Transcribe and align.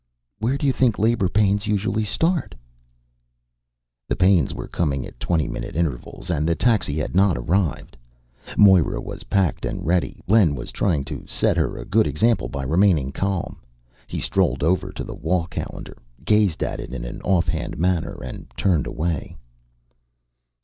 "Where 0.39 0.57
do 0.57 0.65
you 0.65 0.73
think 0.73 0.97
labor 0.97 1.29
pains 1.29 1.67
usually 1.67 2.05
start?" 2.05 2.55
The 4.09 4.15
pains 4.15 4.51
were 4.51 4.67
coming 4.67 5.05
at 5.05 5.19
twenty 5.19 5.47
minute 5.47 5.75
intervals 5.75 6.31
and 6.31 6.49
the 6.49 6.55
taxi 6.55 6.97
had 6.97 7.13
not 7.13 7.37
arrived. 7.37 7.95
Moira 8.57 8.99
was 8.99 9.25
packed 9.25 9.63
and 9.63 9.85
ready. 9.85 10.19
Len 10.27 10.55
was 10.55 10.71
trying 10.71 11.03
to 11.03 11.27
set 11.27 11.55
her 11.55 11.77
a 11.77 11.85
good 11.85 12.07
example 12.07 12.49
by 12.49 12.63
remaining 12.63 13.11
calm. 13.11 13.61
He 14.07 14.19
strolled 14.19 14.63
over 14.63 14.91
to 14.91 15.03
the 15.03 15.13
wall 15.13 15.45
calendar, 15.45 15.99
gazed 16.25 16.63
at 16.63 16.79
it 16.79 16.95
in 16.95 17.05
an 17.05 17.21
offhand 17.21 17.77
manner, 17.77 18.23
and 18.23 18.47
turned 18.57 18.87
away. 18.87 19.37